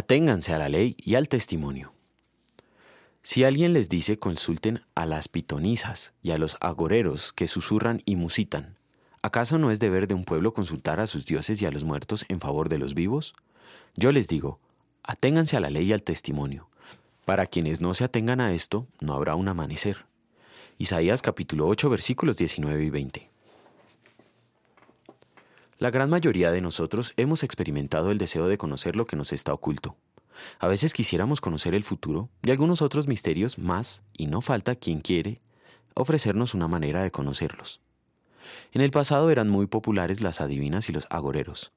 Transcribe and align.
Aténganse 0.00 0.54
a 0.54 0.58
la 0.58 0.70
ley 0.70 0.96
y 0.96 1.16
al 1.16 1.28
testimonio. 1.28 1.92
Si 3.22 3.44
alguien 3.44 3.74
les 3.74 3.90
dice 3.90 4.18
consulten 4.18 4.80
a 4.94 5.04
las 5.04 5.28
pitonisas 5.28 6.14
y 6.22 6.30
a 6.30 6.38
los 6.38 6.56
agoreros 6.62 7.34
que 7.34 7.46
susurran 7.46 8.00
y 8.06 8.16
musitan, 8.16 8.78
¿acaso 9.20 9.58
no 9.58 9.70
es 9.70 9.78
deber 9.78 10.08
de 10.08 10.14
un 10.14 10.24
pueblo 10.24 10.54
consultar 10.54 11.00
a 11.00 11.06
sus 11.06 11.26
dioses 11.26 11.60
y 11.60 11.66
a 11.66 11.70
los 11.70 11.84
muertos 11.84 12.24
en 12.30 12.40
favor 12.40 12.70
de 12.70 12.78
los 12.78 12.94
vivos? 12.94 13.34
Yo 13.94 14.10
les 14.10 14.26
digo, 14.26 14.58
aténganse 15.02 15.58
a 15.58 15.60
la 15.60 15.68
ley 15.68 15.90
y 15.90 15.92
al 15.92 16.02
testimonio. 16.02 16.70
Para 17.26 17.44
quienes 17.44 17.82
no 17.82 17.92
se 17.92 18.04
atengan 18.04 18.40
a 18.40 18.54
esto, 18.54 18.86
no 19.00 19.12
habrá 19.12 19.34
un 19.34 19.48
amanecer. 19.48 20.06
Isaías 20.78 21.20
capítulo 21.20 21.68
8 21.68 21.90
versículos 21.90 22.38
19 22.38 22.84
y 22.84 22.88
20. 22.88 23.30
La 25.80 25.90
gran 25.90 26.10
mayoría 26.10 26.50
de 26.50 26.60
nosotros 26.60 27.14
hemos 27.16 27.42
experimentado 27.42 28.10
el 28.10 28.18
deseo 28.18 28.48
de 28.48 28.58
conocer 28.58 28.96
lo 28.96 29.06
que 29.06 29.16
nos 29.16 29.32
está 29.32 29.54
oculto. 29.54 29.96
A 30.58 30.68
veces 30.68 30.92
quisiéramos 30.92 31.40
conocer 31.40 31.74
el 31.74 31.84
futuro 31.84 32.28
y 32.42 32.50
algunos 32.50 32.82
otros 32.82 33.08
misterios 33.08 33.58
más, 33.58 34.02
y 34.12 34.26
no 34.26 34.42
falta 34.42 34.74
quien 34.74 35.00
quiere 35.00 35.40
ofrecernos 35.94 36.52
una 36.52 36.68
manera 36.68 37.02
de 37.02 37.10
conocerlos. 37.10 37.80
En 38.72 38.82
el 38.82 38.90
pasado 38.90 39.30
eran 39.30 39.48
muy 39.48 39.66
populares 39.68 40.20
las 40.20 40.42
adivinas 40.42 40.90
y 40.90 40.92
los 40.92 41.06
agoreros. 41.08 41.72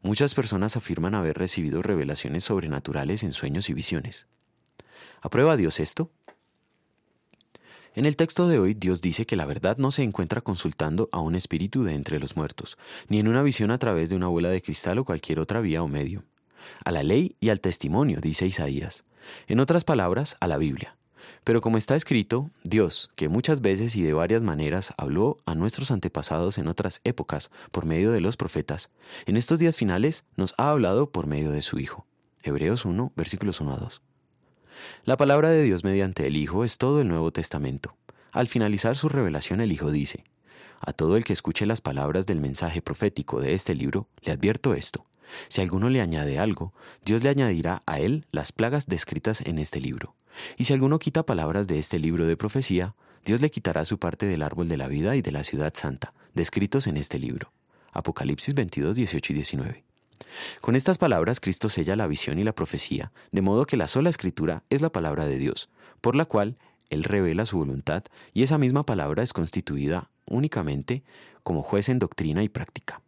Muchas 0.00 0.34
personas 0.34 0.78
afirman 0.78 1.14
haber 1.14 1.36
recibido 1.36 1.82
revelaciones 1.82 2.44
sobrenaturales 2.44 3.22
en 3.22 3.32
sueños 3.32 3.68
y 3.68 3.74
visiones. 3.74 4.28
¿Aprueba 5.20 5.58
Dios 5.58 5.78
esto? 5.78 6.10
En 7.94 8.06
el 8.06 8.16
texto 8.16 8.48
de 8.48 8.58
hoy 8.58 8.72
Dios 8.72 9.02
dice 9.02 9.26
que 9.26 9.36
la 9.36 9.44
verdad 9.44 9.76
no 9.76 9.90
se 9.90 10.02
encuentra 10.02 10.40
consultando 10.40 11.10
a 11.12 11.20
un 11.20 11.34
espíritu 11.34 11.84
de 11.84 11.92
entre 11.92 12.18
los 12.18 12.36
muertos, 12.36 12.78
ni 13.08 13.18
en 13.18 13.28
una 13.28 13.42
visión 13.42 13.70
a 13.70 13.76
través 13.76 14.08
de 14.08 14.16
una 14.16 14.28
bola 14.28 14.48
de 14.48 14.62
cristal 14.62 14.98
o 14.98 15.04
cualquier 15.04 15.38
otra 15.38 15.60
vía 15.60 15.82
o 15.82 15.88
medio. 15.88 16.24
A 16.86 16.90
la 16.90 17.02
ley 17.02 17.36
y 17.38 17.50
al 17.50 17.60
testimonio, 17.60 18.20
dice 18.22 18.46
Isaías. 18.46 19.04
En 19.46 19.60
otras 19.60 19.84
palabras, 19.84 20.38
a 20.40 20.46
la 20.46 20.56
Biblia. 20.56 20.96
Pero 21.44 21.60
como 21.60 21.76
está 21.76 21.94
escrito, 21.94 22.50
Dios, 22.64 23.10
que 23.14 23.28
muchas 23.28 23.60
veces 23.60 23.94
y 23.94 24.02
de 24.02 24.14
varias 24.14 24.42
maneras 24.42 24.94
habló 24.96 25.36
a 25.44 25.54
nuestros 25.54 25.90
antepasados 25.90 26.56
en 26.56 26.68
otras 26.68 27.02
épocas 27.04 27.50
por 27.72 27.84
medio 27.84 28.10
de 28.10 28.22
los 28.22 28.38
profetas, 28.38 28.90
en 29.26 29.36
estos 29.36 29.58
días 29.58 29.76
finales 29.76 30.24
nos 30.36 30.54
ha 30.56 30.70
hablado 30.70 31.10
por 31.10 31.26
medio 31.26 31.50
de 31.50 31.60
su 31.60 31.78
Hijo. 31.78 32.06
Hebreos 32.42 32.86
1, 32.86 33.12
versículos 33.16 33.60
1 33.60 33.74
a 33.74 33.76
2. 33.76 34.02
La 35.04 35.16
palabra 35.16 35.50
de 35.50 35.62
Dios 35.62 35.84
mediante 35.84 36.26
el 36.26 36.36
Hijo 36.36 36.64
es 36.64 36.78
todo 36.78 37.00
el 37.00 37.08
Nuevo 37.08 37.32
Testamento. 37.32 37.96
Al 38.32 38.48
finalizar 38.48 38.96
su 38.96 39.08
revelación 39.08 39.60
el 39.60 39.72
Hijo 39.72 39.90
dice, 39.90 40.24
A 40.80 40.92
todo 40.92 41.16
el 41.16 41.24
que 41.24 41.32
escuche 41.32 41.66
las 41.66 41.80
palabras 41.80 42.26
del 42.26 42.40
mensaje 42.40 42.82
profético 42.82 43.40
de 43.40 43.54
este 43.54 43.74
libro, 43.74 44.08
le 44.22 44.32
advierto 44.32 44.74
esto. 44.74 45.04
Si 45.48 45.60
alguno 45.60 45.88
le 45.88 46.00
añade 46.00 46.38
algo, 46.38 46.72
Dios 47.04 47.22
le 47.22 47.30
añadirá 47.30 47.82
a 47.86 48.00
él 48.00 48.26
las 48.30 48.52
plagas 48.52 48.86
descritas 48.86 49.40
en 49.42 49.58
este 49.58 49.80
libro. 49.80 50.14
Y 50.56 50.64
si 50.64 50.72
alguno 50.72 50.98
quita 50.98 51.24
palabras 51.24 51.66
de 51.66 51.78
este 51.78 51.98
libro 51.98 52.26
de 52.26 52.36
profecía, 52.36 52.94
Dios 53.24 53.40
le 53.40 53.50
quitará 53.50 53.84
su 53.84 53.98
parte 53.98 54.26
del 54.26 54.42
árbol 54.42 54.68
de 54.68 54.76
la 54.76 54.88
vida 54.88 55.14
y 55.16 55.22
de 55.22 55.32
la 55.32 55.44
ciudad 55.44 55.72
santa, 55.74 56.12
descritos 56.34 56.86
en 56.86 56.96
este 56.96 57.18
libro. 57.18 57.52
Apocalipsis 57.92 58.54
22, 58.54 58.96
18 58.96 59.32
y 59.32 59.34
19. 59.36 59.84
Con 60.60 60.76
estas 60.76 60.98
palabras 60.98 61.40
Cristo 61.40 61.68
sella 61.68 61.96
la 61.96 62.06
visión 62.06 62.38
y 62.38 62.44
la 62.44 62.54
profecía, 62.54 63.12
de 63.30 63.42
modo 63.42 63.66
que 63.66 63.76
la 63.76 63.88
sola 63.88 64.10
escritura 64.10 64.62
es 64.70 64.80
la 64.80 64.90
palabra 64.90 65.26
de 65.26 65.38
Dios, 65.38 65.68
por 66.00 66.14
la 66.14 66.24
cual 66.24 66.56
Él 66.90 67.04
revela 67.04 67.46
su 67.46 67.58
voluntad 67.58 68.04
y 68.32 68.42
esa 68.42 68.58
misma 68.58 68.84
palabra 68.84 69.22
es 69.22 69.32
constituida 69.32 70.08
únicamente 70.26 71.02
como 71.42 71.62
juez 71.62 71.88
en 71.88 71.98
doctrina 71.98 72.42
y 72.42 72.48
práctica. 72.48 73.00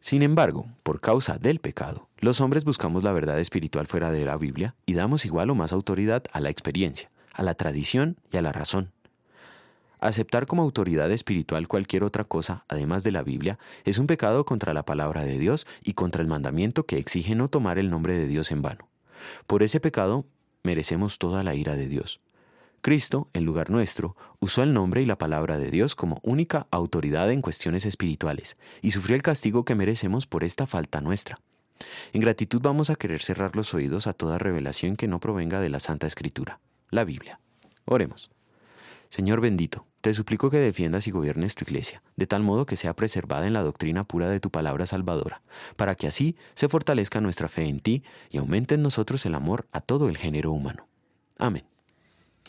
Sin 0.00 0.22
embargo, 0.22 0.66
por 0.82 1.00
causa 1.00 1.38
del 1.38 1.60
pecado, 1.60 2.08
los 2.18 2.40
hombres 2.40 2.64
buscamos 2.64 3.04
la 3.04 3.12
verdad 3.12 3.38
espiritual 3.38 3.86
fuera 3.86 4.10
de 4.10 4.24
la 4.24 4.36
Biblia 4.36 4.74
y 4.84 4.94
damos 4.94 5.24
igual 5.24 5.50
o 5.50 5.54
más 5.54 5.72
autoridad 5.72 6.24
a 6.32 6.40
la 6.40 6.50
experiencia, 6.50 7.10
a 7.32 7.42
la 7.44 7.54
tradición 7.54 8.16
y 8.32 8.36
a 8.36 8.42
la 8.42 8.50
razón. 8.50 8.90
Aceptar 10.02 10.48
como 10.48 10.64
autoridad 10.64 11.12
espiritual 11.12 11.68
cualquier 11.68 12.02
otra 12.02 12.24
cosa, 12.24 12.64
además 12.66 13.04
de 13.04 13.12
la 13.12 13.22
Biblia, 13.22 13.60
es 13.84 13.98
un 13.98 14.08
pecado 14.08 14.44
contra 14.44 14.74
la 14.74 14.84
palabra 14.84 15.22
de 15.22 15.38
Dios 15.38 15.64
y 15.84 15.92
contra 15.92 16.22
el 16.22 16.28
mandamiento 16.28 16.86
que 16.86 16.98
exige 16.98 17.36
no 17.36 17.48
tomar 17.48 17.78
el 17.78 17.88
nombre 17.88 18.14
de 18.14 18.26
Dios 18.26 18.50
en 18.50 18.62
vano. 18.62 18.88
Por 19.46 19.62
ese 19.62 19.78
pecado 19.78 20.24
merecemos 20.64 21.18
toda 21.18 21.44
la 21.44 21.54
ira 21.54 21.76
de 21.76 21.86
Dios. 21.86 22.18
Cristo, 22.80 23.28
en 23.32 23.44
lugar 23.44 23.70
nuestro, 23.70 24.16
usó 24.40 24.64
el 24.64 24.74
nombre 24.74 25.02
y 25.02 25.06
la 25.06 25.18
palabra 25.18 25.56
de 25.56 25.70
Dios 25.70 25.94
como 25.94 26.18
única 26.24 26.66
autoridad 26.72 27.30
en 27.30 27.40
cuestiones 27.40 27.86
espirituales, 27.86 28.56
y 28.80 28.90
sufrió 28.90 29.14
el 29.14 29.22
castigo 29.22 29.64
que 29.64 29.76
merecemos 29.76 30.26
por 30.26 30.42
esta 30.42 30.66
falta 30.66 31.00
nuestra. 31.00 31.38
En 32.12 32.20
gratitud 32.20 32.60
vamos 32.60 32.90
a 32.90 32.96
querer 32.96 33.22
cerrar 33.22 33.54
los 33.54 33.72
oídos 33.72 34.08
a 34.08 34.14
toda 34.14 34.38
revelación 34.38 34.96
que 34.96 35.06
no 35.06 35.20
provenga 35.20 35.60
de 35.60 35.68
la 35.68 35.78
Santa 35.78 36.08
Escritura, 36.08 36.58
la 36.90 37.04
Biblia. 37.04 37.38
Oremos. 37.84 38.32
Señor 39.10 39.40
bendito, 39.40 39.86
te 40.02 40.12
suplico 40.12 40.50
que 40.50 40.58
defiendas 40.58 41.06
y 41.06 41.12
gobiernes 41.12 41.54
tu 41.54 41.64
iglesia, 41.64 42.02
de 42.16 42.26
tal 42.26 42.42
modo 42.42 42.66
que 42.66 42.76
sea 42.76 42.94
preservada 42.94 43.46
en 43.46 43.52
la 43.52 43.62
doctrina 43.62 44.04
pura 44.04 44.28
de 44.28 44.40
tu 44.40 44.50
palabra 44.50 44.84
salvadora, 44.84 45.42
para 45.76 45.94
que 45.94 46.08
así 46.08 46.36
se 46.54 46.68
fortalezca 46.68 47.20
nuestra 47.20 47.48
fe 47.48 47.64
en 47.64 47.78
ti 47.80 48.02
y 48.28 48.38
aumente 48.38 48.74
en 48.74 48.82
nosotros 48.82 49.24
el 49.26 49.34
amor 49.36 49.64
a 49.72 49.80
todo 49.80 50.08
el 50.08 50.18
género 50.18 50.50
humano. 50.50 50.88
Amén. 51.38 51.71